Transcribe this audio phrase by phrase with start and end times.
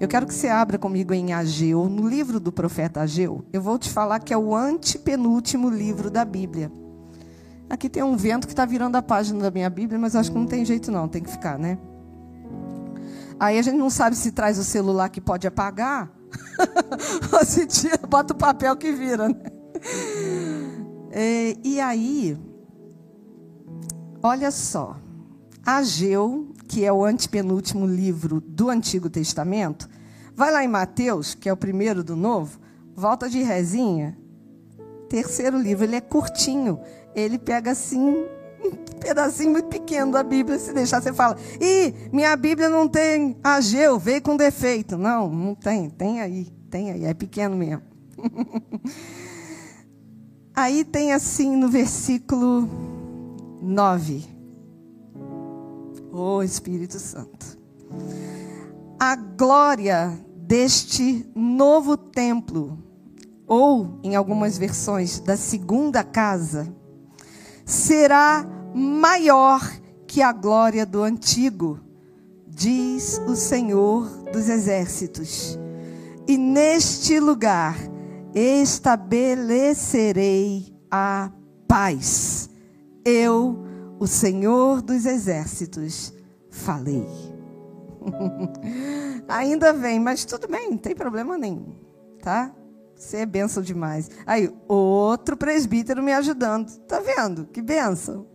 [0.00, 3.44] Eu quero que você abra comigo em Ageu, no livro do profeta Ageu.
[3.52, 6.72] Eu vou te falar que é o antepenúltimo livro da Bíblia.
[7.68, 10.38] Aqui tem um vento que está virando a página da minha Bíblia, mas acho que
[10.38, 11.78] não tem jeito não, tem que ficar, né?
[13.38, 16.10] Aí a gente não sabe se traz o celular que pode apagar,
[17.30, 19.36] ou se tira, bota o papel que vira, né?
[21.12, 22.38] E, e aí,
[24.22, 24.96] olha só,
[25.64, 29.90] Ageu que é o antepenúltimo livro do Antigo Testamento,
[30.36, 32.60] vai lá em Mateus, que é o primeiro do Novo,
[32.94, 34.16] volta de rezinha,
[35.08, 36.78] terceiro livro, ele é curtinho,
[37.12, 42.36] ele pega assim um pedacinho muito pequeno da Bíblia, se deixar você fala, ih, minha
[42.36, 44.96] Bíblia não tem Ageu, veio com defeito.
[44.96, 47.82] Não, não tem, tem aí, tem aí, é pequeno mesmo.
[50.54, 52.68] aí tem assim no versículo
[53.60, 54.39] 9.
[56.12, 57.56] Oh Espírito Santo.
[58.98, 62.78] A glória deste novo templo,
[63.46, 66.74] ou em algumas versões da segunda casa,
[67.64, 68.44] será
[68.74, 69.62] maior
[70.06, 71.78] que a glória do antigo,
[72.48, 75.56] diz o Senhor dos exércitos.
[76.26, 77.76] E neste lugar
[78.34, 81.30] estabelecerei a
[81.66, 82.50] paz.
[83.04, 83.69] Eu
[84.00, 86.12] o Senhor dos exércitos,
[86.50, 87.06] falei.
[89.28, 91.74] Ainda vem, mas tudo bem, não tem problema nenhum,
[92.22, 92.50] tá?
[92.96, 94.10] Você é benção demais.
[94.26, 96.70] Aí, outro presbítero me ajudando.
[96.86, 97.46] Tá vendo?
[97.46, 98.26] Que benção.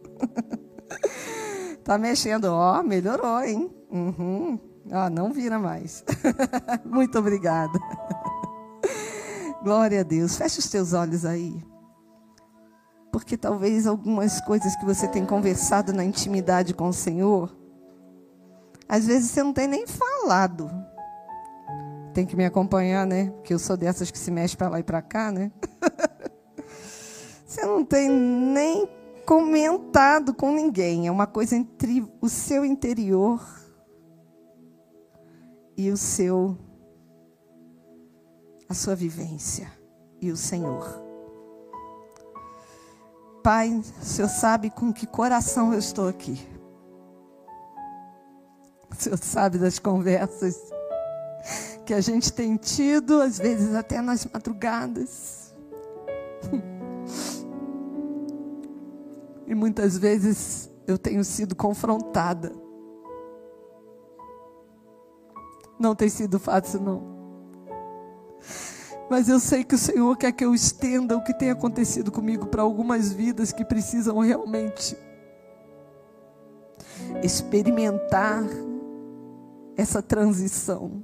[1.83, 2.45] tá mexendo.
[2.45, 3.69] Ó, melhorou, hein?
[3.91, 4.59] Uhum.
[4.91, 6.03] Ah, não vira mais.
[6.86, 7.80] Muito obrigada.
[9.63, 10.36] Glória a Deus.
[10.36, 11.55] Feche os teus olhos aí
[13.16, 17.55] porque talvez algumas coisas que você tem conversado na intimidade com o Senhor,
[18.89, 20.69] às vezes você não tem nem falado.
[22.13, 23.30] Tem que me acompanhar, né?
[23.30, 25.49] Porque eu sou dessas que se mexe para lá e para cá, né?
[27.48, 28.86] você não tem nem
[29.25, 31.08] comentado com ninguém.
[31.08, 33.42] É uma coisa entre o seu interior
[35.77, 36.58] e o seu
[38.67, 39.71] a sua vivência
[40.20, 41.05] e o Senhor.
[43.45, 46.50] Pai, o Senhor sabe com que coração eu estou aqui.
[48.89, 50.60] O Senhor sabe das conversas
[51.86, 55.54] que a gente tem tido, às vezes até nas madrugadas.
[59.45, 62.52] E muitas vezes eu tenho sido confrontada.
[65.80, 67.14] Não tem sido fácil, não.
[69.10, 72.48] Mas eu sei que o Senhor quer que eu estenda o que tem acontecido comigo
[72.48, 74.98] para algumas vidas que precisam realmente
[77.23, 78.43] experimentar
[79.77, 81.04] essa transição.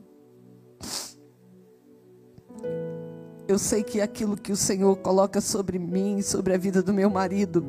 [3.47, 7.09] Eu sei que aquilo que o Senhor coloca sobre mim, sobre a vida do meu
[7.09, 7.63] marido,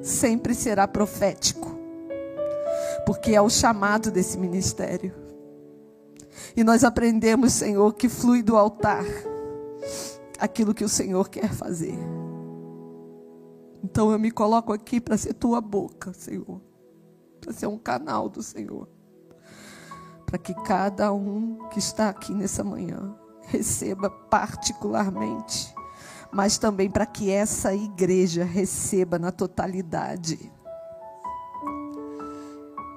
[0.00, 1.76] sempre será profético,
[3.04, 5.12] porque é o chamado desse ministério.
[6.56, 9.04] E nós aprendemos, Senhor, que flui do altar
[10.38, 11.98] aquilo que o Senhor quer fazer.
[13.82, 16.60] Então eu me coloco aqui para ser tua boca, Senhor.
[17.40, 18.88] Para ser um canal do Senhor.
[20.26, 25.74] Para que cada um que está aqui nessa manhã receba particularmente,
[26.30, 30.52] mas também para que essa igreja receba na totalidade.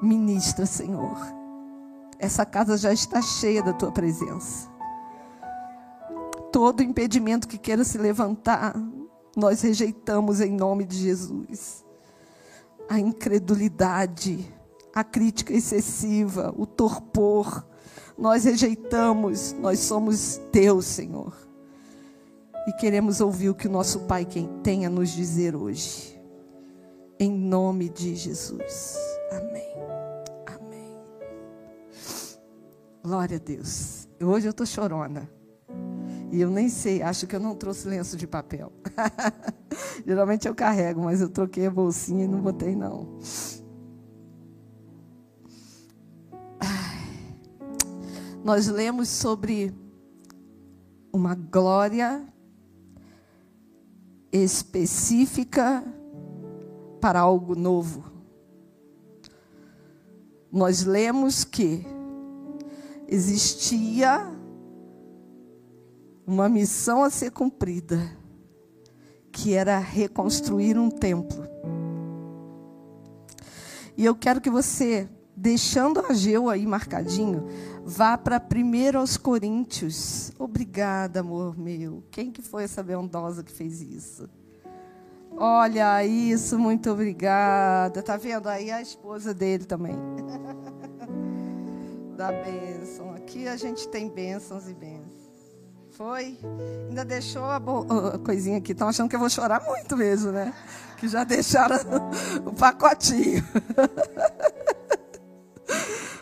[0.01, 1.17] Ministra, Senhor.
[2.19, 4.72] Essa casa já está cheia da tua presença
[6.53, 8.75] todo impedimento que queira se levantar,
[9.35, 11.83] nós rejeitamos em nome de Jesus.
[12.87, 14.47] A incredulidade,
[14.93, 17.65] a crítica excessiva, o torpor,
[18.15, 21.35] nós rejeitamos, nós somos Deus, Senhor.
[22.67, 24.25] E queremos ouvir o que o nosso Pai
[24.61, 26.21] tem a nos dizer hoje.
[27.19, 28.95] Em nome de Jesus.
[29.31, 29.73] Amém.
[30.45, 30.99] Amém.
[33.03, 34.07] Glória a Deus.
[34.21, 35.27] Hoje eu estou chorona.
[36.33, 38.73] E eu nem sei, acho que eu não trouxe lenço de papel.
[40.03, 43.19] Geralmente eu carrego, mas eu troquei a bolsinha e não botei não.
[48.43, 49.71] Nós lemos sobre
[51.13, 52.27] uma glória
[54.31, 55.83] específica
[56.99, 58.05] para algo novo.
[60.51, 61.85] Nós lemos que
[63.07, 64.33] existia
[66.25, 67.99] uma missão a ser cumprida,
[69.31, 71.47] que era reconstruir um templo.
[73.95, 77.47] E eu quero que você deixando a Ageu aí marcadinho,
[77.83, 80.31] vá para 1 aos Coríntios.
[80.37, 82.03] Obrigada, amor meu.
[82.11, 84.29] Quem que foi essa bondosa que fez isso?
[85.35, 88.03] Olha isso, muito obrigada.
[88.03, 89.95] Tá vendo aí a esposa dele também.
[92.15, 93.13] da bênção.
[93.13, 95.22] Aqui a gente tem bênçãos e bênçãos.
[95.93, 96.37] Foi?
[96.89, 98.71] Ainda deixou a, a coisinha aqui.
[98.71, 100.51] Estão achando que eu vou chorar muito mesmo, né?
[100.97, 101.77] Que já deixaram
[102.45, 103.43] o pacotinho.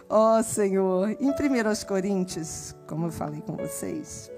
[0.10, 1.34] Ó oh, Senhor, em 1
[1.88, 4.30] Coríntios, como eu falei com vocês,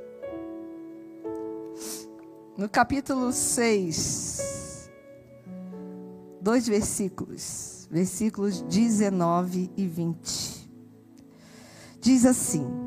[2.55, 4.91] no capítulo 6,
[6.39, 10.69] dois versículos, versículos 19 e 20.
[11.99, 12.82] Diz assim: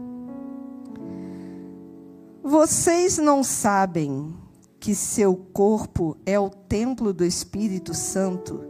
[2.49, 4.33] Vocês não sabem
[4.79, 8.65] que seu corpo é o templo do Espírito Santo,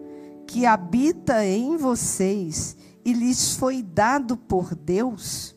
[0.47, 2.75] que habita em vocês
[3.05, 5.55] e lhes foi dado por Deus,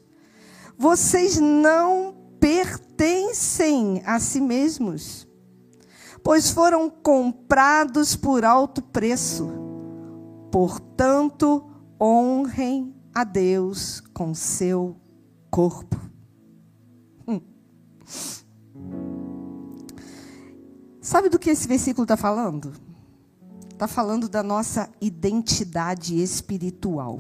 [0.78, 5.26] vocês não pertencem a si mesmos,
[6.22, 9.50] pois foram comprados por alto preço.
[10.52, 11.66] Portanto,
[11.98, 14.98] honrem a Deus com seu
[15.50, 16.09] corpo.
[21.02, 22.74] Sabe do que esse versículo está falando?
[23.72, 27.20] Está falando da nossa identidade espiritual.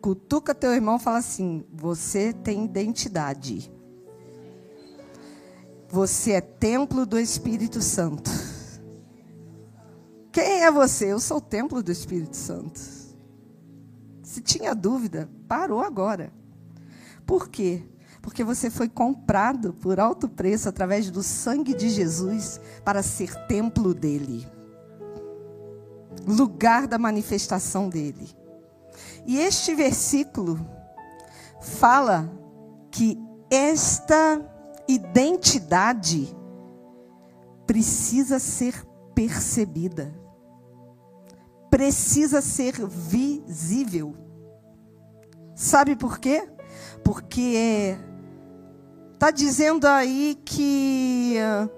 [0.00, 3.70] Cutuca teu irmão e fala assim: você tem identidade.
[5.88, 8.30] Você é templo do Espírito Santo.
[10.32, 11.12] Quem é você?
[11.12, 12.80] Eu sou o templo do Espírito Santo.
[14.22, 16.32] Se tinha dúvida, parou agora.
[17.26, 17.82] Por quê?
[18.20, 23.92] Porque você foi comprado por alto preço através do sangue de Jesus para ser templo
[23.92, 24.46] dele
[26.26, 28.28] lugar da manifestação dele.
[29.26, 30.58] E este versículo
[31.60, 32.30] fala
[32.90, 33.18] que
[33.50, 34.40] esta
[34.88, 36.34] identidade
[37.66, 38.84] precisa ser
[39.14, 40.12] percebida,
[41.70, 44.14] precisa ser visível.
[45.54, 46.48] Sabe por quê?
[47.04, 47.96] Porque
[49.12, 51.70] está dizendo aí que uh,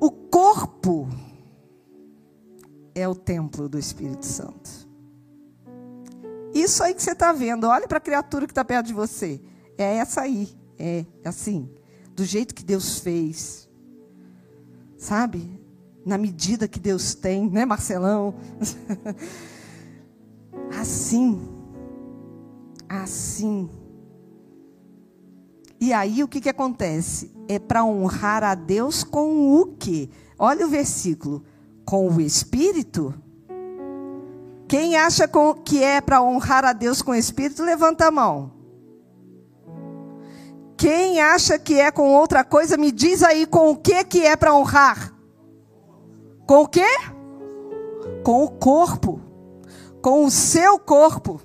[0.00, 1.08] o corpo
[2.94, 4.86] é o templo do Espírito Santo.
[6.54, 9.40] Isso aí que você está vendo, olhe para a criatura que está perto de você.
[9.76, 10.48] É essa aí.
[10.78, 11.70] É assim.
[12.14, 13.68] Do jeito que Deus fez.
[14.96, 15.60] Sabe?
[16.04, 18.34] Na medida que Deus tem, né, Marcelão?
[20.80, 21.46] assim.
[22.88, 23.68] Assim.
[25.80, 27.34] E aí o que, que acontece?
[27.48, 30.08] É para honrar a Deus com o quê?
[30.38, 31.44] Olha o versículo.
[31.84, 33.14] Com o Espírito
[34.68, 35.28] quem acha
[35.64, 38.50] que é para honrar a Deus com o espírito, levanta a mão.
[40.76, 44.34] Quem acha que é com outra coisa, me diz aí com o que que é
[44.34, 45.14] para honrar?
[46.46, 46.86] Com o quê?
[48.24, 49.20] Com o corpo.
[50.02, 51.40] Com o seu corpo.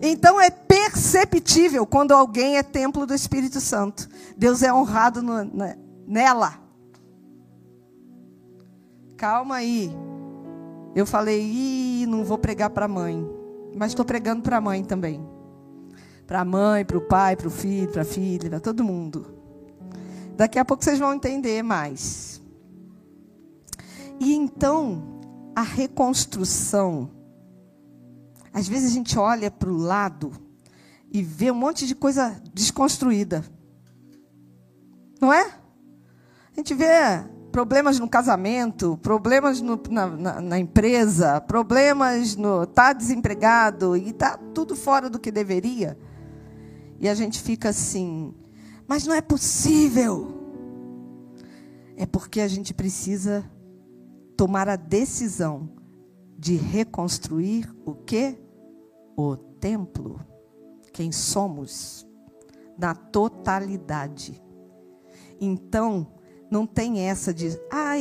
[0.00, 4.08] Então é perceptível quando alguém é templo do Espírito Santo.
[4.36, 5.76] Deus é honrado no, na,
[6.06, 6.58] nela.
[9.16, 9.90] Calma aí.
[10.94, 13.26] Eu falei, Ih, não vou pregar para a mãe,
[13.74, 15.26] mas estou pregando para a mãe também.
[16.26, 19.34] Para a mãe, para o pai, para o filho, para a filha, para todo mundo.
[20.36, 22.42] Daqui a pouco vocês vão entender mais.
[24.18, 25.20] E então,
[25.54, 27.10] a reconstrução.
[28.56, 30.32] Às vezes a gente olha para o lado
[31.12, 33.44] e vê um monte de coisa desconstruída.
[35.20, 35.42] Não é?
[35.42, 36.86] A gente vê
[37.52, 44.38] problemas no casamento, problemas no, na, na, na, empresa, problemas no tá desempregado e tá
[44.54, 45.98] tudo fora do que deveria.
[46.98, 48.34] E a gente fica assim,
[48.88, 50.32] mas não é possível.
[51.94, 53.44] É porque a gente precisa
[54.34, 55.68] tomar a decisão
[56.38, 58.45] de reconstruir o que?
[59.16, 60.20] O templo.
[60.92, 62.06] Quem somos
[62.78, 64.42] na totalidade.
[65.40, 66.06] Então,
[66.50, 67.94] não tem essa de, ah,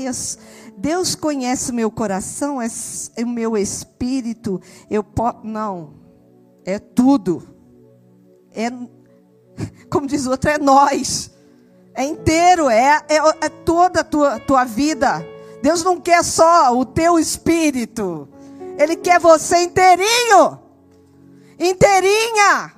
[0.78, 2.68] Deus conhece meu coração, é,
[3.16, 5.40] é o meu espírito, eu posso.
[5.44, 5.94] Não,
[6.64, 7.44] é tudo.
[8.52, 8.70] É,
[9.90, 11.32] como diz o outro, é nós.
[11.94, 15.26] É inteiro, é, é, é toda a tua, tua vida.
[15.62, 18.28] Deus não quer só o teu espírito,
[18.78, 20.60] Ele quer você inteirinho,
[21.60, 22.74] inteirinha,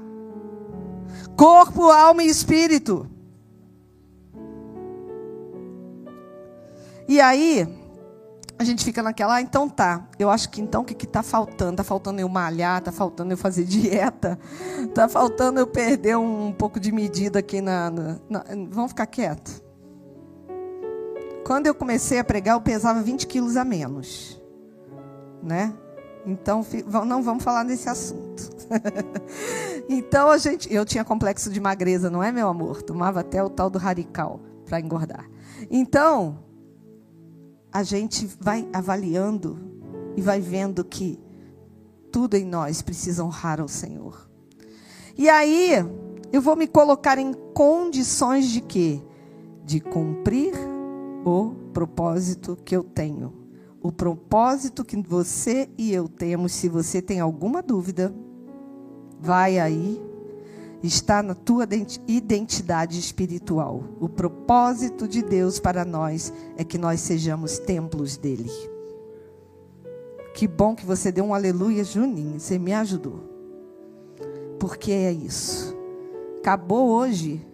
[1.35, 3.09] corpo, alma e espírito.
[7.07, 7.67] E aí,
[8.59, 10.07] a gente fica naquela, ah, então tá.
[10.17, 11.71] Eu acho que então o que está faltando?
[11.71, 14.37] Está faltando eu malhar, está faltando eu fazer dieta,
[14.83, 18.43] está faltando eu perder um, um pouco de medida aqui na, na, na.
[18.69, 19.63] Vamos ficar quieto.
[21.45, 24.41] Quando eu comecei a pregar, eu pesava 20 quilos a menos.
[25.41, 25.73] Né?
[26.27, 26.61] Então,
[27.07, 28.51] não vamos falar nesse assunto.
[29.87, 32.81] então, a gente, eu tinha complexo de magreza, não é, meu amor?
[32.81, 35.25] Tomava até o tal do radical para engordar.
[35.71, 36.39] Então,
[37.71, 39.57] a gente vai avaliando
[40.17, 41.17] e vai vendo que
[42.11, 44.29] tudo em nós precisa honrar ao Senhor.
[45.17, 45.75] E aí,
[46.33, 49.01] eu vou me colocar em condições de quê?
[49.63, 50.53] De cumprir
[51.23, 53.46] o propósito que eu tenho.
[53.81, 58.13] O propósito que você e eu temos, se você tem alguma dúvida,
[59.19, 60.01] vai aí
[60.83, 61.67] está na tua
[62.07, 63.83] identidade espiritual.
[63.99, 68.51] O propósito de Deus para nós é que nós sejamos templos dele.
[70.33, 72.39] Que bom que você deu um aleluia, Juninho.
[72.39, 73.23] Você me ajudou.
[74.59, 75.75] Porque é isso.
[76.39, 77.45] Acabou hoje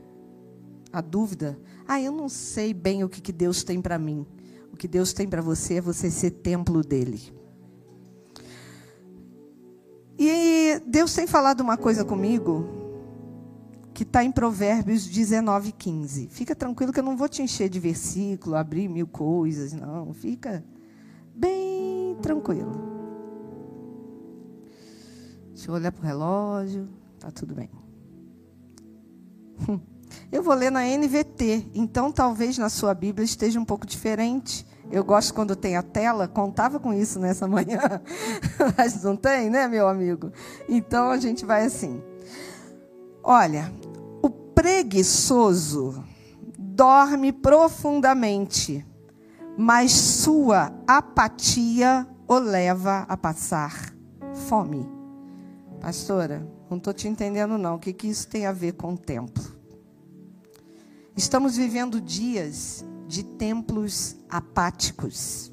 [0.91, 1.57] a dúvida.
[1.87, 4.25] Ah, eu não sei bem o que, que Deus tem para mim.
[4.73, 7.31] O que Deus tem para você é você ser templo dele.
[10.17, 12.65] E Deus tem falado uma coisa comigo
[13.93, 16.27] que está em Provérbios 19, 15.
[16.29, 20.11] Fica tranquilo que eu não vou te encher de versículo, abrir mil coisas, não.
[20.11, 20.65] Fica
[21.35, 22.71] bem tranquilo.
[25.49, 26.89] Deixa eu olhar para o relógio.
[27.19, 27.69] Tá tudo bem.
[30.31, 34.65] Eu vou ler na NVT, então talvez na sua Bíblia esteja um pouco diferente.
[34.91, 37.79] Eu gosto quando tem a tela, contava com isso nessa manhã,
[38.77, 40.31] mas não tem, né, meu amigo?
[40.67, 42.01] Então a gente vai assim.
[43.23, 43.71] Olha,
[44.21, 46.03] o preguiçoso
[46.57, 48.85] dorme profundamente,
[49.57, 53.93] mas sua apatia o leva a passar
[54.47, 54.89] fome.
[55.79, 57.75] Pastora, não estou te entendendo não.
[57.75, 59.52] O que, que isso tem a ver com o templo?
[61.15, 65.51] Estamos vivendo dias de templos apáticos.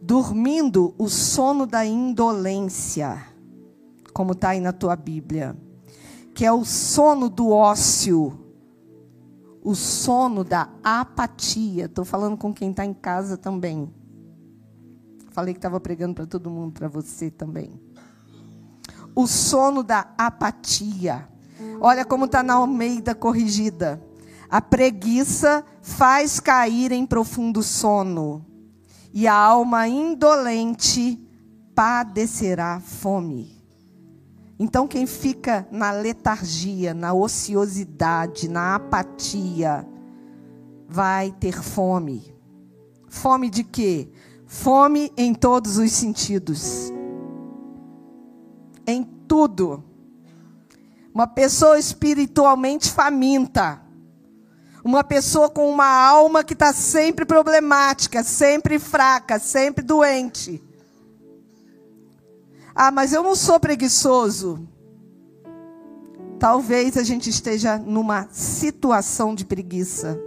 [0.00, 3.28] Dormindo o sono da indolência
[4.18, 5.56] como está aí na tua Bíblia,
[6.34, 8.36] que é o sono do ócio,
[9.62, 11.84] o sono da apatia.
[11.84, 13.88] Estou falando com quem está em casa também.
[15.30, 17.80] Falei que estava pregando para todo mundo, para você também.
[19.14, 21.28] O sono da apatia.
[21.80, 24.02] Olha como está na Almeida corrigida.
[24.50, 28.44] A preguiça faz cair em profundo sono,
[29.12, 31.20] e a alma indolente
[31.74, 33.58] padecerá fome.
[34.58, 39.86] Então, quem fica na letargia, na ociosidade, na apatia,
[40.88, 42.34] vai ter fome.
[43.06, 44.08] Fome de quê?
[44.46, 46.92] Fome em todos os sentidos.
[48.86, 49.84] Em tudo.
[51.14, 53.82] Uma pessoa espiritualmente faminta.
[54.84, 60.62] Uma pessoa com uma alma que está sempre problemática, sempre fraca, sempre doente.
[62.74, 64.68] Ah, mas eu não sou preguiçoso.
[66.38, 70.18] Talvez a gente esteja numa situação de preguiça.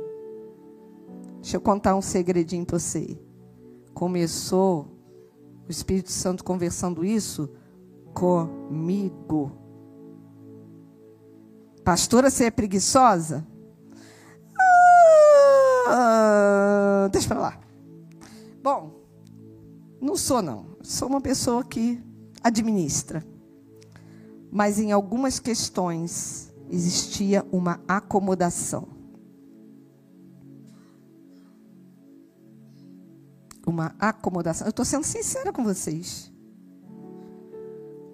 [1.42, 3.18] Deixa eu contar um segredinho para você.
[3.94, 4.88] Começou
[5.68, 7.50] o Espírito Santo conversando isso
[8.14, 9.61] comigo.
[11.92, 13.46] Pastora, você é preguiçosa?
[15.90, 17.60] Ah, deixa para lá.
[18.64, 19.04] Bom,
[20.00, 20.78] não sou não.
[20.82, 22.02] Sou uma pessoa que
[22.42, 23.22] administra.
[24.50, 28.88] Mas em algumas questões existia uma acomodação.
[33.68, 34.66] Uma acomodação.
[34.66, 36.32] Eu estou sendo sincera com vocês.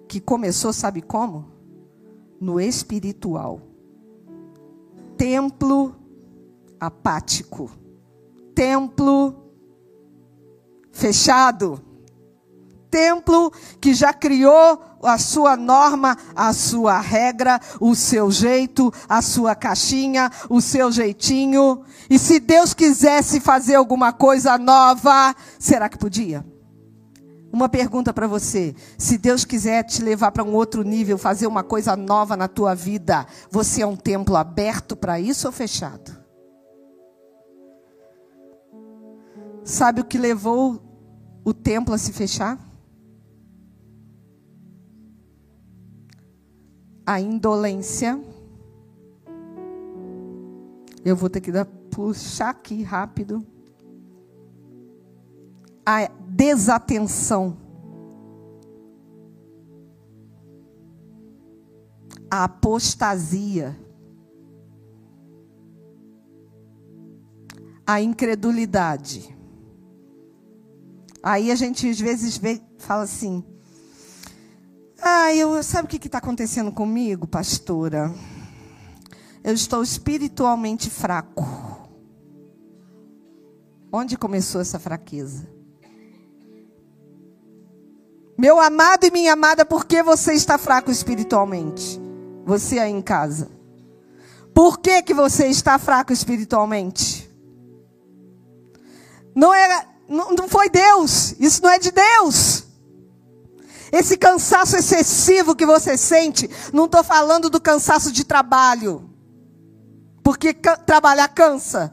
[0.08, 1.44] Que começou, sabe como?
[2.40, 3.67] No espiritual.
[5.18, 5.94] Templo
[6.80, 7.70] apático.
[8.54, 9.34] Templo
[10.90, 11.84] fechado
[12.90, 19.54] templo que já criou a sua norma, a sua regra, o seu jeito, a sua
[19.54, 21.82] caixinha, o seu jeitinho.
[22.10, 26.44] E se Deus quisesse fazer alguma coisa nova, será que podia?
[27.52, 31.62] Uma pergunta para você: se Deus quiser te levar para um outro nível, fazer uma
[31.62, 36.16] coisa nova na tua vida, você é um templo aberto para isso ou fechado?
[39.64, 40.82] Sabe o que levou
[41.44, 42.68] o templo a se fechar?
[47.08, 48.22] a indolência.
[51.02, 53.46] Eu vou ter que dar, puxar aqui rápido.
[55.90, 57.56] A desatenção,
[62.30, 63.74] a apostasia,
[67.86, 69.34] a incredulidade.
[71.22, 73.42] Aí a gente às vezes vê, fala assim:
[75.00, 78.14] ah, eu, sabe o que está acontecendo comigo, pastora?
[79.42, 81.46] Eu estou espiritualmente fraco.
[83.90, 85.56] Onde começou essa fraqueza?
[88.38, 92.00] Meu amado e minha amada, por que você está fraco espiritualmente?
[92.46, 93.50] Você aí em casa.
[94.54, 97.28] Por que, que você está fraco espiritualmente?
[99.34, 101.34] Não, era, não, não foi Deus.
[101.40, 102.62] Isso não é de Deus.
[103.90, 109.10] Esse cansaço excessivo que você sente, não estou falando do cansaço de trabalho,
[110.22, 111.92] porque trabalhar cansa.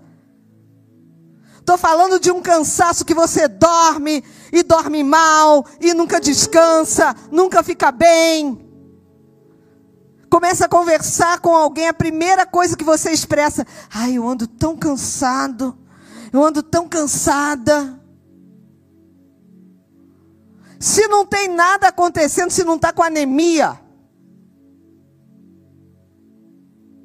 [1.66, 7.64] Estou falando de um cansaço que você dorme e dorme mal e nunca descansa, nunca
[7.64, 8.70] fica bem.
[10.30, 14.78] Começa a conversar com alguém, a primeira coisa que você expressa: ai, eu ando tão
[14.78, 15.76] cansado,
[16.32, 18.00] eu ando tão cansada.
[20.80, 23.82] Se não tem nada acontecendo, se não está com anemia,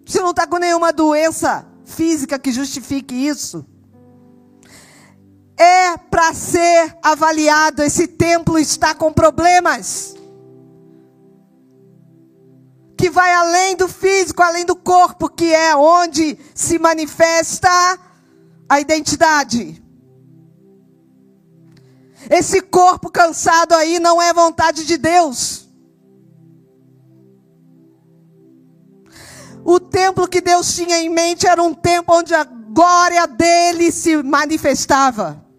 [0.05, 3.64] se não está com nenhuma doença física que justifique isso,
[5.61, 7.83] é para ser avaliado.
[7.83, 10.17] Esse templo está com problemas.
[12.97, 17.69] Que vai além do físico, além do corpo, que é onde se manifesta
[18.67, 19.83] a identidade.
[22.31, 25.69] Esse corpo cansado aí não é vontade de Deus.
[29.62, 34.23] O templo que Deus tinha em mente era um templo onde a glória dele se
[34.23, 35.50] manifestava.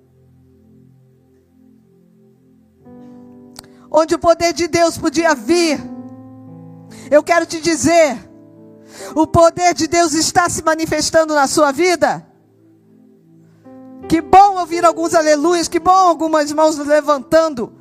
[3.91, 5.79] Onde o poder de Deus podia vir.
[7.09, 8.17] Eu quero te dizer,
[9.15, 12.25] o poder de Deus está se manifestando na sua vida.
[14.07, 17.73] Que bom ouvir alguns aleluias, que bom algumas mãos levantando.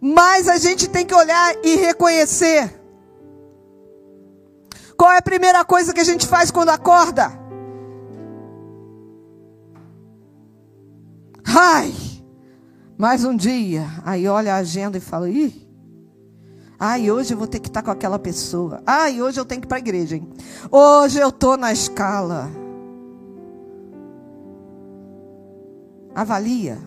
[0.00, 2.80] Mas a gente tem que olhar e reconhecer.
[4.96, 7.32] Qual é a primeira coisa que a gente faz quando acorda?
[11.46, 11.94] Ai,
[12.96, 13.86] mais um dia.
[14.04, 15.68] Aí olha a agenda e fala: ih,
[16.78, 18.82] ai, hoje eu vou ter que estar com aquela pessoa.
[18.86, 20.28] Ai, hoje eu tenho que ir para a igreja, hein?
[20.70, 22.50] Hoje eu estou na escala.
[26.14, 26.78] Avalia.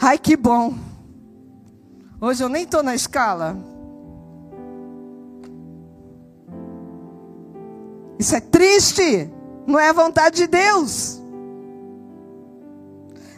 [0.00, 0.74] Ai, que bom.
[2.20, 3.56] Hoje eu nem estou na escala.
[8.18, 9.30] Isso é triste.
[9.66, 11.22] Não é a vontade de Deus.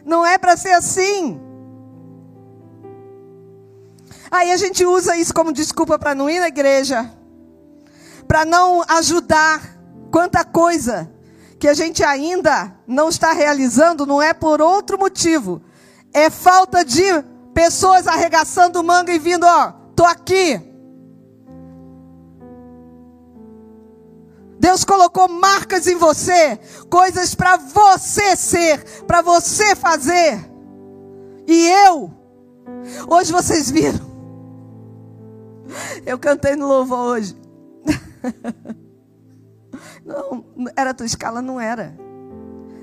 [0.05, 1.50] Não é para ser assim.
[4.31, 7.11] Aí a gente usa isso como desculpa para não ir na igreja,
[8.29, 9.79] para não ajudar.
[10.11, 11.11] Quanta coisa
[11.59, 15.63] que a gente ainda não está realizando não é por outro motivo.
[16.13, 17.05] É falta de
[17.55, 20.61] pessoas arregaçando manga e vindo, ó, tô aqui.
[24.59, 26.59] Deus colocou marcas em você,
[26.91, 30.51] coisas para você ser, para você fazer.
[31.47, 32.13] E eu,
[33.09, 34.10] hoje vocês viram,
[36.07, 37.37] eu cantei no louvor hoje.
[40.05, 40.45] Não,
[40.77, 41.97] era tua escala, não era.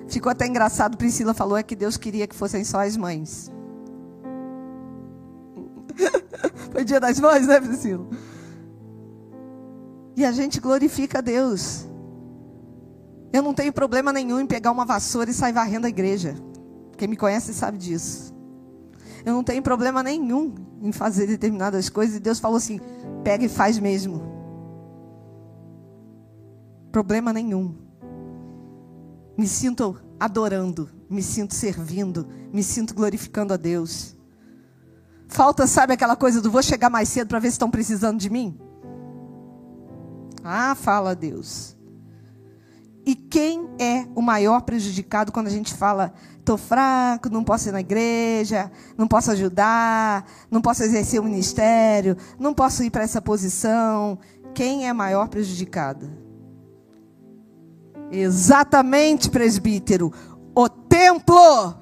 [0.07, 3.51] Ficou até engraçado, Priscila falou é que Deus queria que fossem só as mães.
[6.71, 8.07] Foi dia das mães, né, Priscila?
[10.15, 11.85] E a gente glorifica a Deus.
[13.33, 16.35] Eu não tenho problema nenhum em pegar uma vassoura e sair varrendo a igreja.
[16.97, 18.33] Quem me conhece sabe disso.
[19.25, 22.17] Eu não tenho problema nenhum em fazer determinadas coisas.
[22.17, 22.79] E Deus falou assim:
[23.23, 24.37] pega e faz mesmo
[26.97, 27.75] problema nenhum.
[29.37, 34.17] Me sinto adorando, me sinto servindo, me sinto glorificando a Deus.
[35.27, 38.31] Falta, sabe aquela coisa do vou chegar mais cedo para ver se estão precisando de
[38.31, 38.59] mim?
[40.43, 41.77] Ah, fala Deus.
[43.05, 46.15] E quem é o maior prejudicado quando a gente fala,
[46.47, 52.15] estou fraco, não posso ir na igreja, não posso ajudar, não posso exercer o ministério,
[52.39, 54.17] não posso ir para essa posição?
[54.53, 56.09] Quem é maior prejudicado?
[58.09, 60.13] Exatamente, presbítero.
[60.55, 61.75] O templo.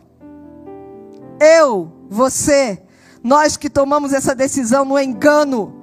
[1.40, 2.82] Eu, você,
[3.24, 5.76] nós que tomamos essa decisão no engano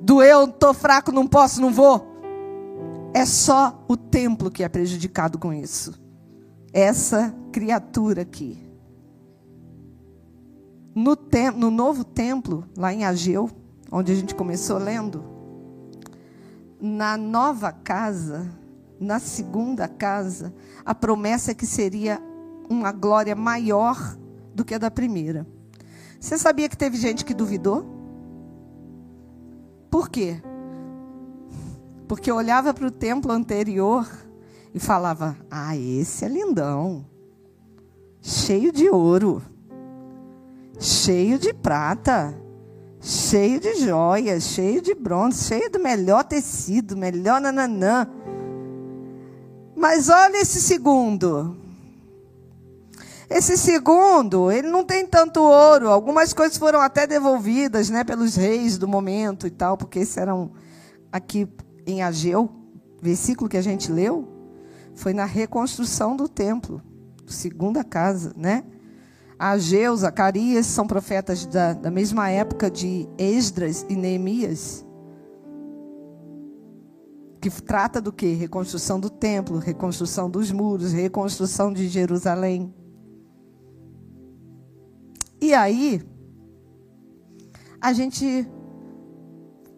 [0.00, 2.04] do eu tô fraco, não posso, não vou.
[3.14, 6.05] É só o templo que é prejudicado com isso.
[6.76, 8.62] Essa criatura aqui.
[10.94, 11.16] No,
[11.56, 13.48] no novo templo, lá em Ageu,
[13.90, 15.24] onde a gente começou lendo,
[16.78, 18.46] na nova casa,
[19.00, 20.52] na segunda casa,
[20.84, 22.20] a promessa é que seria
[22.68, 24.14] uma glória maior
[24.54, 25.46] do que a da primeira.
[26.20, 27.86] Você sabia que teve gente que duvidou?
[29.90, 30.42] Por quê?
[32.06, 34.25] Porque olhava para o templo anterior
[34.76, 37.04] e falava: Ah, esse é lindão,
[38.20, 39.42] cheio de ouro
[40.78, 42.34] cheio de prata,
[43.00, 48.08] cheio de joias, cheio de bronze, cheio do melhor tecido, melhor nananã.
[49.74, 51.56] Mas olha esse segundo.
[53.28, 55.88] Esse segundo, ele não tem tanto ouro.
[55.88, 60.34] Algumas coisas foram até devolvidas, né, pelos reis do momento e tal, porque esse era
[60.34, 60.50] um,
[61.10, 61.48] aqui
[61.84, 62.48] em Ageu,
[63.02, 64.35] versículo que a gente leu,
[64.96, 66.82] foi na reconstrução do templo,
[67.26, 68.64] segunda casa, né?
[69.38, 74.84] Ageu, Zacarias são profetas da, da mesma época de Esdras e Neemias.
[77.38, 78.32] Que trata do que?
[78.32, 82.74] Reconstrução do templo, reconstrução dos muros, reconstrução de Jerusalém.
[85.38, 86.02] E aí,
[87.78, 88.48] a gente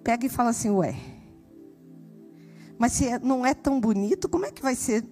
[0.05, 0.95] pega e fala assim, ué,
[2.79, 5.05] mas se é, não é tão bonito, como é que vai ser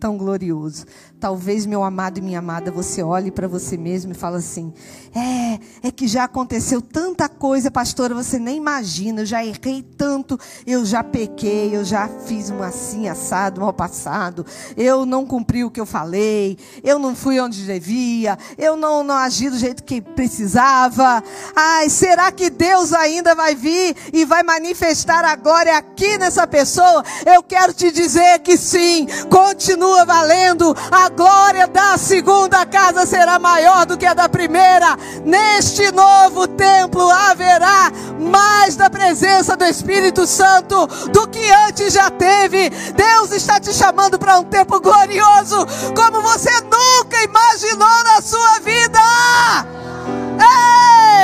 [0.00, 0.86] tão glorioso.
[1.20, 4.72] Talvez, meu amado e minha amada, você olhe para você mesmo e fale assim:
[5.14, 9.20] é, é que já aconteceu tanta coisa, pastora, você nem imagina.
[9.20, 14.46] Eu já errei tanto, eu já pequei, eu já fiz um assim assado, mal passado.
[14.76, 19.14] Eu não cumpri o que eu falei, eu não fui onde devia, eu não, não
[19.14, 21.22] agi do jeito que precisava.
[21.54, 27.04] Ai, será que Deus ainda vai vir e vai manifestar a glória aqui nessa pessoa?
[27.26, 30.76] Eu quero te dizer que sim, continua continua valendo.
[30.90, 34.96] A glória da segunda casa será maior do que a da primeira.
[35.24, 42.70] Neste novo templo haverá mais da presença do Espírito Santo do que antes já teve.
[42.70, 49.00] Deus está te chamando para um tempo glorioso, como você nunca imaginou na sua vida.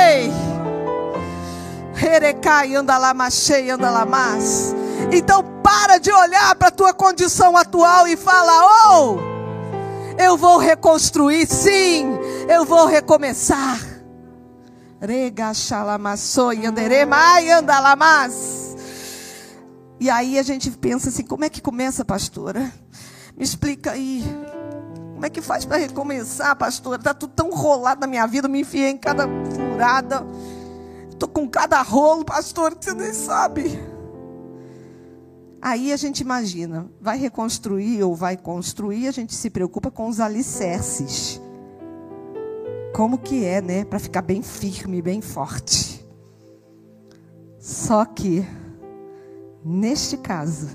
[0.09, 0.31] Ei!
[1.95, 4.75] Herecai anda lá, machei anda lá, mas.
[5.11, 9.17] Então para de olhar para a tua condição atual e fala: "Oh,
[10.21, 12.17] eu vou reconstruir, sim,
[12.49, 13.79] eu vou recomeçar".
[14.99, 15.53] Rega
[19.99, 22.71] e aí a gente pensa assim: como é que começa, pastora?
[23.35, 24.23] Me explica aí.
[25.13, 26.97] Como é que faz para recomeçar, pastora?
[26.97, 30.23] Está tudo tão rolado na minha vida, me enfiei em cada furada.
[31.09, 33.79] Estou com cada rolo, pastor, que você nem sabe.
[35.61, 40.19] Aí a gente imagina, vai reconstruir ou vai construir, a gente se preocupa com os
[40.19, 41.41] alicerces.
[42.93, 43.83] Como que é, né?
[43.83, 46.05] Para ficar bem firme, bem forte.
[47.59, 48.45] Só que,
[49.65, 50.69] neste caso,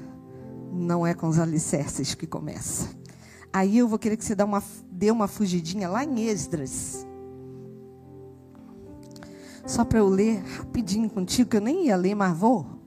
[0.72, 2.88] não é com os alicerces que começa.
[3.52, 7.06] Aí eu vou querer que você dê uma, dê uma fugidinha lá em Esdras.
[9.64, 12.81] Só para eu ler rapidinho contigo, que eu nem ia ler, mas vou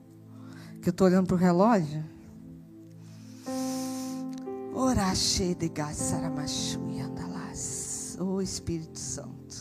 [0.86, 2.04] que eu estou olhando para o relógio.
[4.72, 8.16] Orache de Gassaramachu e Andalás.
[8.20, 9.56] Ô Espírito Santo.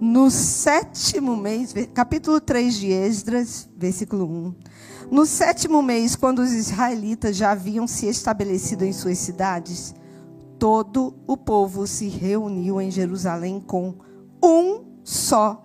[0.00, 4.54] No sétimo mês, capítulo 3 de Esdras, versículo 1.
[5.10, 9.94] No sétimo mês, quando os israelitas já haviam se estabelecido em suas cidades,
[10.58, 13.94] todo o povo se reuniu em Jerusalém com
[14.42, 15.62] um só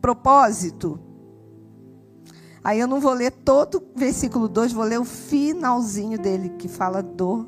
[0.00, 1.05] propósito
[2.66, 6.66] Aí eu não vou ler todo o versículo 2, vou ler o finalzinho dele, que
[6.66, 7.46] fala do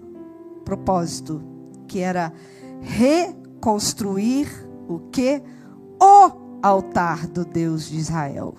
[0.64, 1.42] propósito,
[1.88, 2.32] que era
[2.80, 4.46] reconstruir
[4.88, 5.42] o que?
[6.00, 8.54] O altar do Deus de Israel.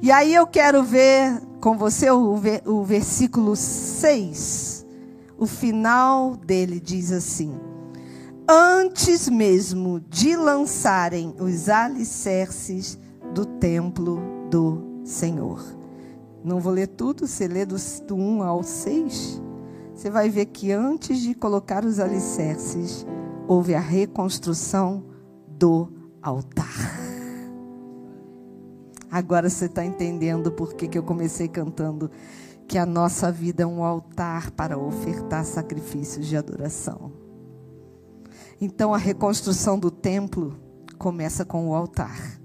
[0.00, 4.86] E aí eu quero ver com você o, o versículo 6.
[5.36, 7.60] O final dele diz assim:
[8.48, 12.98] Antes mesmo de lançarem os alicerces
[13.34, 15.64] do templo do Senhor.
[16.44, 19.42] Não vou ler tudo, você lê do, do 1 ao 6,
[19.94, 23.06] você vai ver que antes de colocar os alicerces,
[23.48, 25.04] houve a reconstrução
[25.48, 25.90] do
[26.22, 26.98] altar.
[29.10, 32.10] Agora você está entendendo por que eu comecei cantando
[32.68, 37.10] que a nossa vida é um altar para ofertar sacrifícios de adoração.
[38.60, 40.54] Então a reconstrução do templo
[40.98, 42.37] começa com o altar.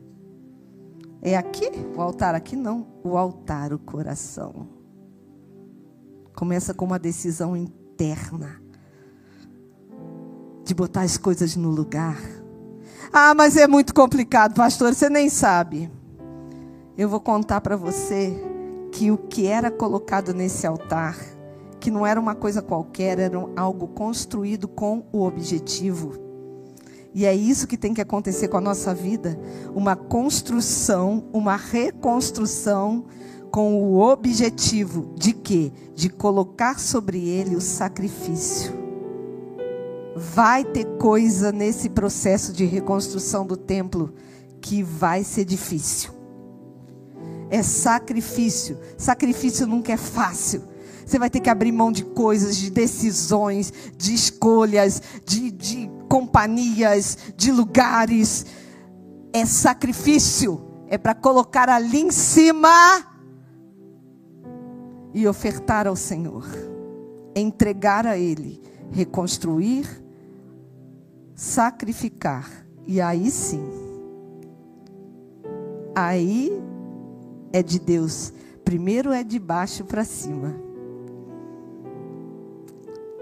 [1.25, 1.71] É aqui?
[1.95, 2.85] O altar aqui não.
[3.01, 4.67] O altar, o coração.
[6.35, 8.61] Começa com uma decisão interna.
[10.65, 12.17] De botar as coisas no lugar.
[13.11, 15.89] Ah, mas é muito complicado, pastor, você nem sabe.
[16.97, 18.35] Eu vou contar para você
[18.91, 21.17] que o que era colocado nesse altar,
[21.79, 26.22] que não era uma coisa qualquer, era algo construído com o objetivo.
[27.13, 29.39] E é isso que tem que acontecer com a nossa vida,
[29.75, 33.05] uma construção, uma reconstrução
[33.51, 35.71] com o objetivo de quê?
[35.93, 38.73] De colocar sobre ele o sacrifício.
[40.15, 44.13] Vai ter coisa nesse processo de reconstrução do templo
[44.59, 46.11] que vai ser difícil.
[47.51, 48.79] É sacrifício.
[48.97, 50.63] Sacrifício nunca é fácil.
[51.05, 57.17] Você vai ter que abrir mão de coisas, de decisões, de escolhas, de, de companhias,
[57.35, 58.45] de lugares.
[59.33, 60.61] É sacrifício.
[60.87, 62.69] É para colocar ali em cima
[65.11, 66.45] e ofertar ao Senhor,
[67.35, 69.87] entregar a Ele, reconstruir,
[71.33, 72.47] sacrificar.
[72.85, 73.63] E aí sim,
[75.95, 76.51] aí
[77.51, 78.31] é de Deus.
[78.63, 80.53] Primeiro é de baixo para cima.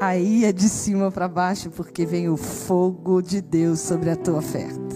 [0.01, 4.39] Aí é de cima para baixo, porque vem o fogo de Deus sobre a tua
[4.39, 4.95] oferta.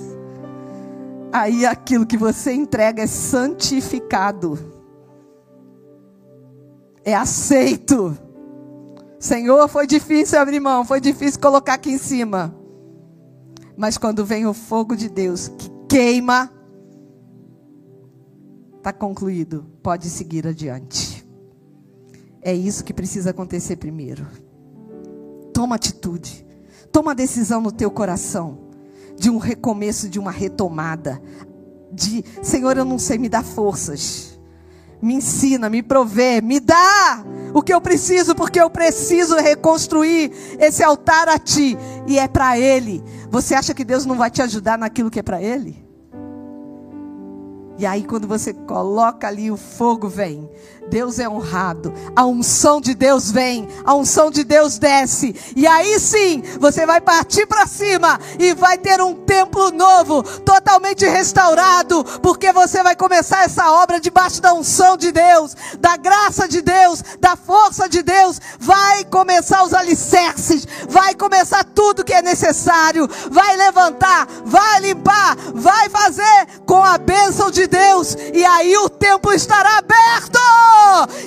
[1.31, 4.73] Aí aquilo que você entrega é santificado
[7.05, 8.17] é aceito.
[9.19, 12.53] Senhor, foi difícil abrir mão, foi difícil colocar aqui em cima.
[13.77, 16.51] Mas quando vem o fogo de Deus que queima,
[18.77, 21.23] está concluído, pode seguir adiante.
[22.41, 24.25] É isso que precisa acontecer primeiro.
[25.55, 26.45] Toma atitude,
[26.91, 28.59] toma decisão no teu coração
[29.17, 31.21] de um recomeço, de uma retomada.
[31.93, 34.35] De Senhor, eu não sei, me dá forças
[35.05, 40.83] me ensina, me provê, me dá o que eu preciso, porque eu preciso reconstruir esse
[40.83, 41.77] altar a ti.
[42.07, 43.03] E é para Ele.
[43.29, 45.84] Você acha que Deus não vai te ajudar naquilo que é para Ele?
[47.77, 50.49] E aí, quando você coloca ali, o fogo vem.
[50.87, 51.93] Deus é honrado.
[52.15, 53.67] A unção de Deus vem.
[53.83, 55.35] A unção de Deus desce.
[55.55, 61.05] E aí sim, você vai partir para cima e vai ter um templo novo, totalmente
[61.05, 66.61] restaurado, porque você vai começar essa obra debaixo da unção de Deus, da graça de
[66.61, 68.39] Deus, da força de Deus.
[68.59, 73.09] Vai começar os alicerces, vai começar tudo que é necessário.
[73.31, 78.15] Vai levantar, vai limpar, vai fazer com a bênção de Deus.
[78.33, 80.39] E aí o templo estará aberto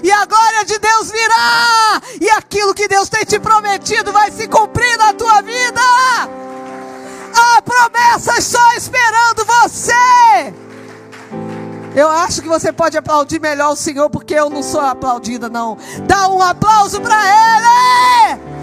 [0.03, 4.49] e a glória de Deus virá, e aquilo que Deus tem te prometido vai se
[4.49, 5.81] cumprir na tua vida.
[7.35, 10.55] Há promessas só esperando você.
[11.95, 15.77] Eu acho que você pode aplaudir melhor o Senhor, porque eu não sou aplaudida, não.
[16.07, 18.58] Dá um aplauso para Ele.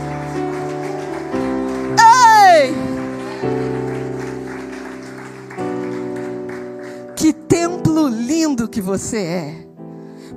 [7.25, 9.67] Que templo lindo que você é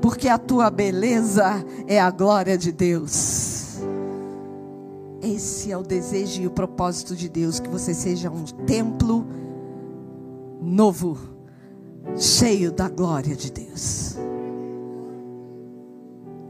[0.01, 3.77] porque a tua beleza é a glória de Deus.
[5.21, 9.27] Esse é o desejo e o propósito de Deus, que você seja um templo
[10.63, 11.19] novo,
[12.17, 14.17] cheio da glória de Deus.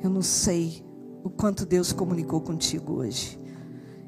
[0.00, 0.84] Eu não sei
[1.24, 3.40] o quanto Deus comunicou contigo hoje.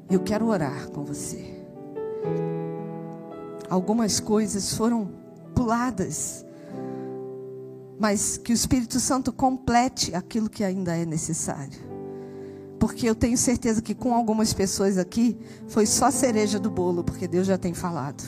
[0.09, 1.61] Eu quero orar com você.
[3.69, 5.19] Algumas coisas foram
[5.53, 6.45] puladas
[8.01, 11.79] mas que o Espírito Santo complete aquilo que ainda é necessário.
[12.79, 15.37] Porque eu tenho certeza que com algumas pessoas aqui
[15.67, 18.23] foi só cereja do bolo, porque Deus já tem falado.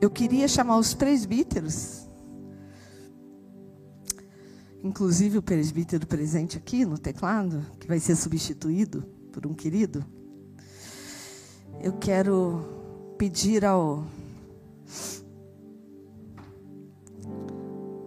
[0.00, 2.08] Eu queria chamar os presbíteros,
[4.82, 10.04] inclusive o presbítero presente aqui no teclado, que vai ser substituído por um querido.
[11.80, 14.04] Eu quero pedir ao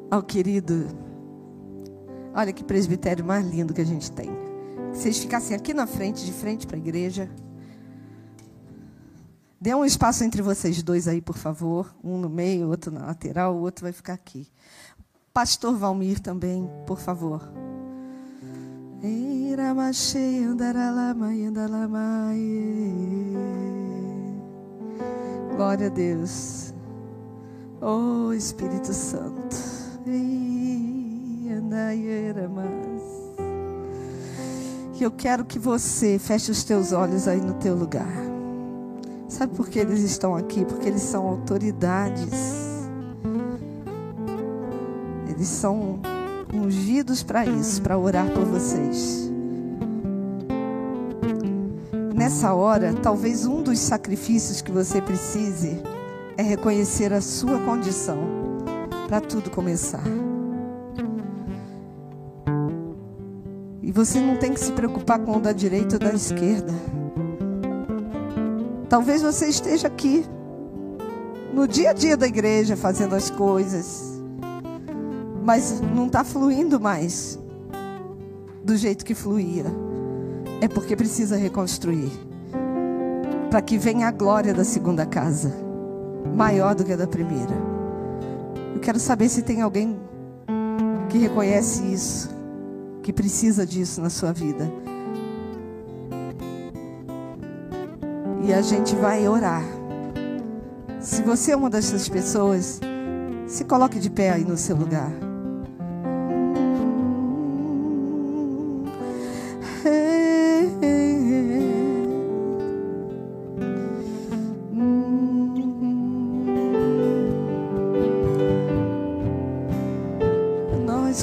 [0.09, 0.87] ao querido.
[2.33, 4.29] Olha que presbitério mais lindo que a gente tem.
[4.93, 7.29] Se vocês ficassem aqui na frente, de frente para a igreja.
[9.59, 11.93] Dê um espaço entre vocês dois aí, por favor.
[12.03, 14.47] Um no meio, outro na lateral, o outro vai ficar aqui.
[15.33, 17.41] Pastor Valmir também, por favor.
[25.55, 26.73] Glória a Deus.
[27.81, 29.76] Oh Espírito Santo.
[34.99, 38.15] E eu quero que você feche os teus olhos aí no teu lugar.
[39.27, 40.65] Sabe por que eles estão aqui?
[40.65, 42.55] Porque eles são autoridades.
[45.29, 45.99] Eles são
[46.53, 49.27] ungidos para isso, para orar por vocês.
[52.27, 55.81] nessa hora, talvez um dos sacrifícios que você precise
[56.35, 58.36] é reconhecer a sua condição
[59.07, 60.03] para tudo começar.
[63.81, 66.73] E você não tem que se preocupar com o da direita ou da esquerda.
[68.89, 70.25] Talvez você esteja aqui,
[71.53, 74.21] no dia a dia da igreja, fazendo as coisas,
[75.43, 77.39] mas não está fluindo mais
[78.63, 79.65] do jeito que fluía.
[80.59, 82.11] É porque precisa reconstruir
[83.49, 85.53] para que venha a glória da segunda casa,
[86.35, 87.76] maior do que a da primeira.
[88.77, 89.99] Eu quero saber se tem alguém
[91.09, 92.29] que reconhece isso,
[93.01, 94.71] que precisa disso na sua vida.
[98.45, 99.63] E a gente vai orar.
[100.99, 102.79] Se você é uma dessas pessoas,
[103.47, 105.26] se coloque de pé aí no seu lugar.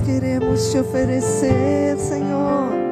[0.04, 2.84] Queremos te oferecer, Senhor.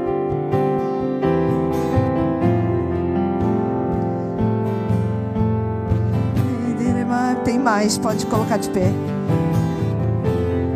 [7.44, 8.88] Tem mais, pode colocar de pé.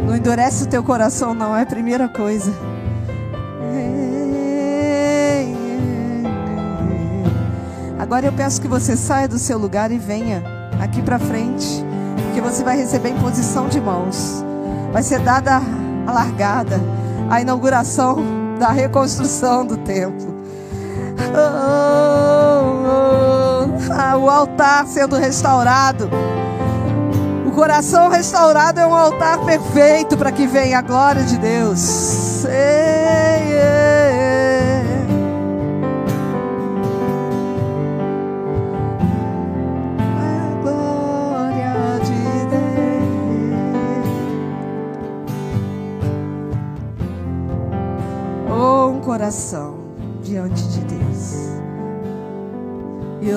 [0.05, 2.53] Não endurece o teu coração, não, é a primeira coisa.
[7.99, 10.43] Agora eu peço que você saia do seu lugar e venha
[10.81, 11.85] aqui para frente,
[12.25, 14.45] porque você vai receber em posição de mãos.
[14.93, 15.61] Vai ser dada
[16.07, 16.81] a largada,
[17.29, 18.25] a inauguração
[18.59, 20.35] da reconstrução do templo.
[21.35, 21.67] Oh,
[22.89, 24.19] oh, oh.
[24.19, 26.09] o altar sendo restaurado.
[27.47, 32.45] O coração restaurado é um altar perfeito para que venha a glória de Deus.
[32.45, 33.26] Ei.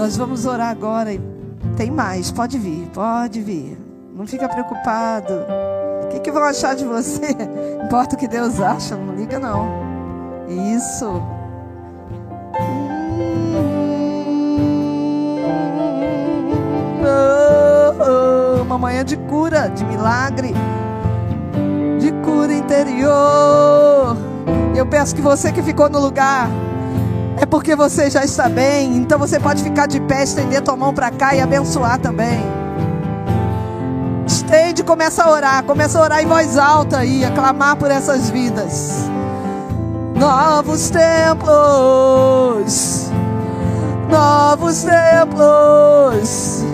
[0.10, 1.12] Nós vamos orar agora.
[1.78, 3.78] Tem mais, pode vir, pode vir.
[4.16, 5.36] Não fica preocupado.
[6.04, 7.28] O que, que vão achar de você?
[7.86, 9.70] Importa o que Deus acha, não liga não.
[10.76, 11.22] Isso.
[17.06, 20.56] Oh, oh, uma manhã de cura, de milagre,
[22.00, 24.18] de cura interior.
[24.76, 26.50] Eu peço que você que ficou no lugar,
[27.40, 28.98] é porque você já está bem.
[28.98, 32.40] Então você pode ficar de pé, estender tua mão para cá e abençoar também.
[34.28, 38.30] Estende, começa a orar, começa a orar em voz alta aí, a clamar por essas
[38.30, 39.10] vidas.
[40.16, 41.50] Novos templos,
[44.10, 46.66] novos templos,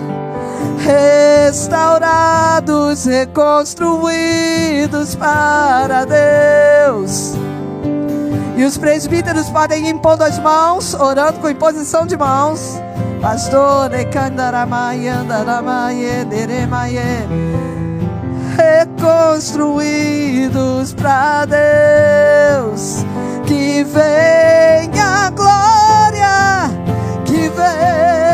[1.48, 7.36] restaurados, reconstruídos para Deus.
[8.56, 12.80] E os presbíteros podem ir impondo as mãos, orando com imposição de mãos.
[13.20, 13.90] Pastor,
[18.56, 23.04] reconstruídos para Deus.
[23.46, 26.70] Que venha a glória,
[27.24, 28.25] que venha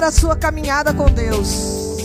[0.00, 1.98] a sua caminhada com Deus.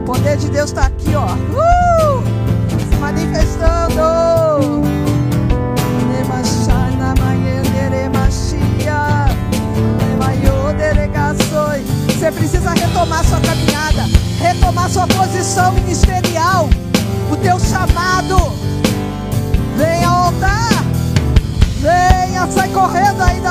[0.00, 1.26] O poder de Deus está aqui, ó.
[1.26, 2.22] Uh!
[2.88, 4.02] Se manifestando.
[12.06, 14.04] Você precisa retomar sua caminhada,
[14.38, 16.12] retomar sua posição inicial
[17.32, 18.81] Obrigada,
[22.50, 23.41] sai correndo aí.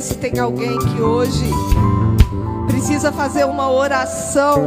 [0.00, 1.50] Se tem alguém que hoje
[2.66, 4.60] precisa fazer uma oração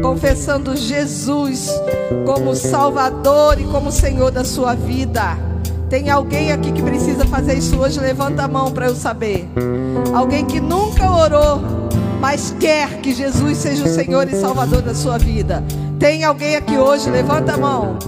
[0.00, 1.70] confessando Jesus
[2.24, 5.36] como Salvador e como Senhor da sua vida.
[5.90, 7.98] Tem alguém aqui que precisa fazer isso hoje?
[7.98, 9.48] Levanta a mão para eu saber.
[10.14, 11.60] Alguém que nunca orou,
[12.20, 15.64] mas quer que Jesus seja o Senhor e Salvador da sua vida.
[15.98, 17.10] Tem alguém aqui hoje?
[17.10, 17.98] Levanta a mão.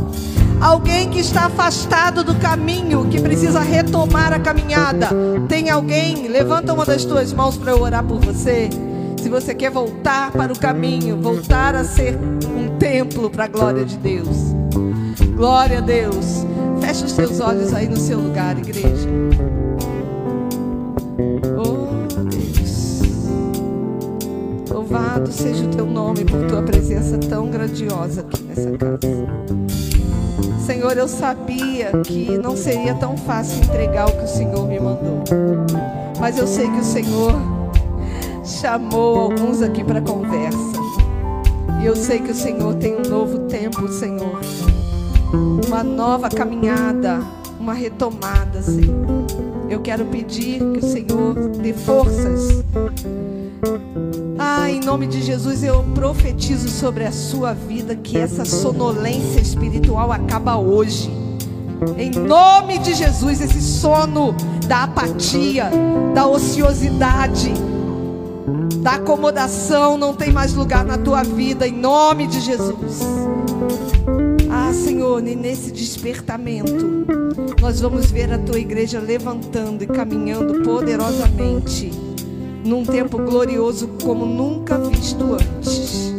[0.61, 5.09] Alguém que está afastado do caminho, que precisa retomar a caminhada.
[5.49, 6.29] Tem alguém?
[6.29, 8.69] Levanta uma das tuas mãos para eu orar por você.
[9.17, 13.87] Se você quer voltar para o caminho, voltar a ser um templo para a glória
[13.87, 14.55] de Deus.
[15.35, 16.45] Glória a Deus.
[16.81, 19.09] Feche os seus olhos aí no seu lugar, igreja.
[21.57, 23.01] Oh, Deus.
[24.71, 29.70] Louvado seja o teu nome por tua presença tão grandiosa aqui nessa casa.
[30.81, 35.23] Senhor, eu sabia que não seria tão fácil entregar o que o Senhor me mandou.
[36.19, 37.35] Mas eu sei que o Senhor
[38.43, 40.81] chamou alguns aqui para conversa.
[41.83, 44.41] E eu sei que o Senhor tem um novo tempo, Senhor
[45.69, 47.21] uma nova caminhada,
[47.61, 49.27] uma retomada, Senhor.
[49.69, 52.65] Eu quero pedir que o Senhor dê forças.
[54.53, 60.11] Ah, em nome de Jesus eu profetizo sobre a sua vida que essa sonolência espiritual
[60.11, 61.09] acaba hoje.
[61.97, 64.35] Em nome de Jesus, esse sono
[64.67, 65.71] da apatia,
[66.13, 67.53] da ociosidade,
[68.83, 73.03] da acomodação não tem mais lugar na tua vida, em nome de Jesus.
[74.51, 77.07] Ah, Senhor, e nesse despertamento,
[77.61, 81.93] nós vamos ver a tua igreja levantando e caminhando poderosamente,
[82.65, 86.13] num tempo glorioso como nunca visto antes.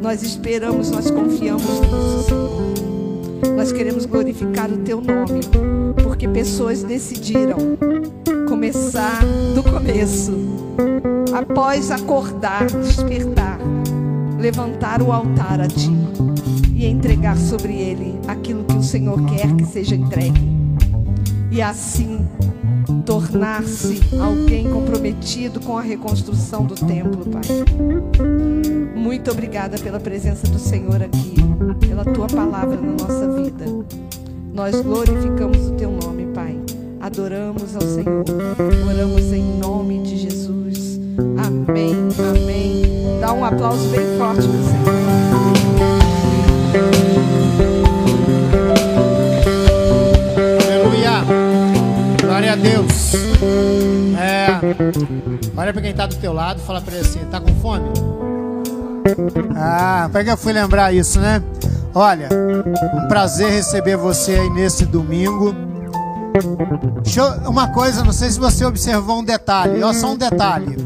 [0.00, 3.56] Nós esperamos, nós confiamos nisso, Senhor.
[3.56, 5.40] Nós queremos glorificar o teu nome,
[6.02, 7.56] porque pessoas decidiram
[8.48, 9.22] começar
[9.54, 10.32] do começo,
[11.32, 13.58] após acordar, despertar,
[14.38, 15.90] levantar o altar a ti
[16.74, 20.40] e entregar sobre ele aquilo que o Senhor quer que seja entregue.
[21.50, 22.26] E assim
[23.04, 27.42] tornar-se alguém comprometido com a reconstrução do templo, Pai.
[28.94, 31.34] Muito obrigada pela presença do Senhor aqui,
[31.80, 33.64] pela tua palavra na nossa vida.
[34.52, 36.58] Nós glorificamos o teu nome, Pai.
[37.00, 38.24] Adoramos ao Senhor.
[38.88, 41.00] Oramos em nome de Jesus.
[41.36, 41.96] Amém.
[42.30, 42.82] Amém.
[43.20, 44.82] Dá um aplauso bem forte para o Senhor.
[52.52, 53.14] A Deus.
[54.20, 54.46] É,
[55.56, 57.88] olha quem está do teu lado fala para ele assim: tá com fome?
[59.56, 61.42] Ah, para que eu fui lembrar isso, né?
[61.94, 62.28] Olha,
[62.94, 65.54] um prazer receber você aí nesse domingo.
[67.16, 70.76] Eu, uma coisa, não sei se você observou um detalhe, olha só um detalhe.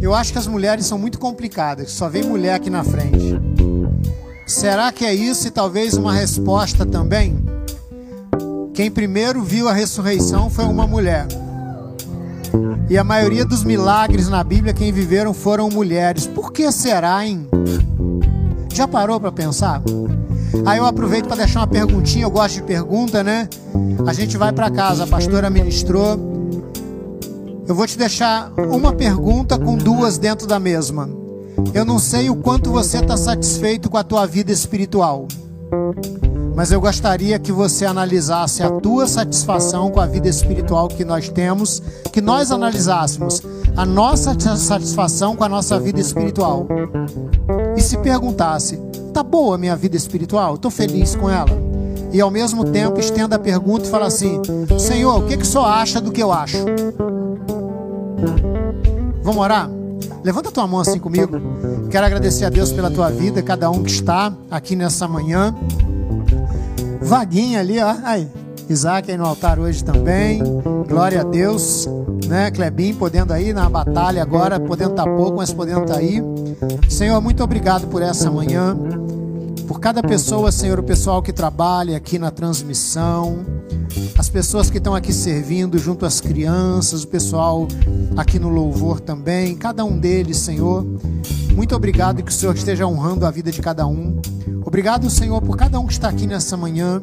[0.00, 3.38] Eu acho que as mulheres são muito complicadas, só vem mulher aqui na frente.
[4.46, 7.53] Será que é isso e talvez uma resposta também?
[8.74, 11.28] Quem primeiro viu a ressurreição foi uma mulher.
[12.90, 16.26] E a maioria dos milagres na Bíblia, quem viveram foram mulheres.
[16.26, 17.46] Por que será, hein?
[18.74, 19.80] Já parou para pensar?
[20.66, 23.48] Aí eu aproveito para deixar uma perguntinha, eu gosto de pergunta, né?
[24.08, 26.18] A gente vai para casa, a pastora ministrou.
[27.68, 31.08] Eu vou te deixar uma pergunta com duas dentro da mesma.
[31.72, 35.28] Eu não sei o quanto você está satisfeito com a tua vida espiritual,
[36.54, 41.28] mas eu gostaria que você analisasse a tua satisfação com a vida espiritual que nós
[41.28, 41.82] temos,
[42.12, 43.42] que nós analisássemos
[43.76, 46.66] a nossa satisfação com a nossa vida espiritual
[47.76, 48.78] e se perguntasse:
[49.12, 50.54] tá boa a minha vida espiritual?
[50.54, 51.50] Estou feliz com ela?
[52.12, 54.40] E ao mesmo tempo estenda a pergunta e fala assim:
[54.78, 56.58] Senhor, o que, que o Senhor acha do que eu acho?
[59.22, 59.68] Vamos orar?
[60.22, 61.32] Levanta tua mão assim comigo.
[61.90, 65.54] Quero agradecer a Deus pela tua vida, cada um que está aqui nessa manhã.
[67.04, 67.94] Vaguinha ali, ó.
[68.02, 68.28] Aí,
[68.68, 70.42] Isaac aí no altar hoje também.
[70.88, 71.88] Glória a Deus.
[72.26, 76.00] Né, Clebim podendo aí na batalha agora, podendo estar tá pouco, mas podendo estar tá
[76.00, 76.22] aí.
[76.88, 78.76] Senhor, muito obrigado por essa manhã.
[79.68, 83.44] Por cada pessoa, Senhor, o pessoal que trabalha aqui na transmissão
[84.18, 87.68] as pessoas que estão aqui servindo junto às crianças, o pessoal
[88.16, 90.84] aqui no louvor também, cada um deles, Senhor.
[91.54, 94.20] Muito obrigado que o Senhor esteja honrando a vida de cada um.
[94.74, 97.00] Obrigado, Senhor, por cada um que está aqui nessa manhã.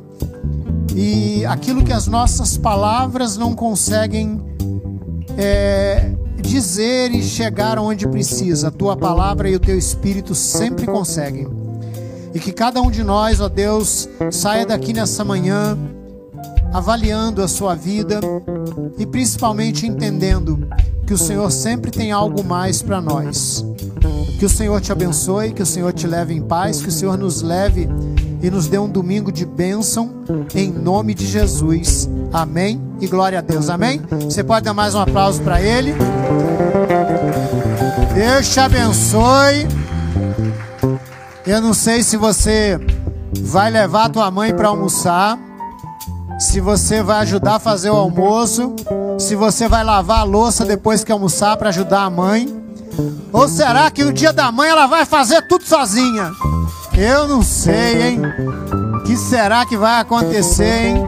[0.93, 4.41] E aquilo que as nossas palavras não conseguem
[5.37, 6.11] é,
[6.41, 11.47] dizer e chegar onde precisa, a tua palavra e o teu espírito sempre conseguem.
[12.33, 15.77] E que cada um de nós, ó Deus, saia daqui nessa manhã
[16.73, 18.19] avaliando a sua vida
[18.97, 20.67] e principalmente entendendo
[21.07, 23.63] que o Senhor sempre tem algo mais para nós.
[24.41, 27.15] Que o Senhor te abençoe, que o Senhor te leve em paz, que o Senhor
[27.15, 27.87] nos leve
[28.41, 30.09] e nos dê um domingo de bênção,
[30.55, 32.09] em nome de Jesus.
[32.33, 33.69] Amém e glória a Deus.
[33.69, 34.01] Amém?
[34.23, 35.93] Você pode dar mais um aplauso para Ele.
[38.15, 39.67] Deus te abençoe.
[41.45, 42.79] Eu não sei se você
[43.41, 45.37] vai levar tua mãe para almoçar,
[46.39, 48.75] se você vai ajudar a fazer o almoço,
[49.19, 52.60] se você vai lavar a louça depois que almoçar para ajudar a mãe.
[53.31, 56.31] Ou será que no dia da mãe ela vai fazer tudo sozinha?
[56.97, 58.21] Eu não sei, hein?
[59.11, 61.03] que será que vai acontecer, hein?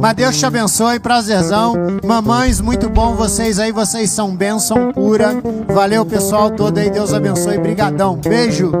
[0.00, 1.74] Mas Deus te abençoe, prazerzão.
[2.04, 5.42] Mamães, muito bom vocês aí, vocês são bênção pura.
[5.72, 7.58] Valeu, pessoal todo aí, Deus abençoe.
[7.58, 8.16] Brigadão.
[8.16, 8.72] Beijo.